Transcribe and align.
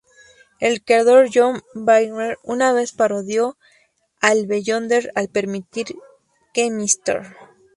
El 0.59 0.81
creador 0.83 1.29
John 1.31 1.61
Byrne 1.75 2.35
una 2.41 2.73
vez 2.73 2.91
parodió 2.91 3.55
al 4.19 4.47
Beyonder 4.47 5.11
al 5.13 5.29
permitir 5.29 5.95
que 6.55 6.71
Mr. 6.71 7.21